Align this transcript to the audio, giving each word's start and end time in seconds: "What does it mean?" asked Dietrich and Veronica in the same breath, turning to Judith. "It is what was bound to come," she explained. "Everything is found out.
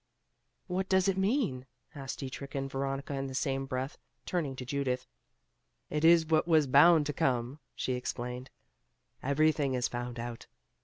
"What 0.65 0.89
does 0.89 1.07
it 1.07 1.15
mean?" 1.15 1.67
asked 1.93 2.17
Dietrich 2.17 2.55
and 2.55 2.71
Veronica 2.71 3.13
in 3.13 3.27
the 3.27 3.35
same 3.35 3.67
breath, 3.67 3.99
turning 4.25 4.55
to 4.55 4.65
Judith. 4.65 5.05
"It 5.91 6.03
is 6.03 6.25
what 6.25 6.47
was 6.47 6.65
bound 6.65 7.05
to 7.05 7.13
come," 7.13 7.59
she 7.75 7.93
explained. 7.93 8.49
"Everything 9.21 9.75
is 9.75 9.87
found 9.87 10.17
out. 10.19 10.47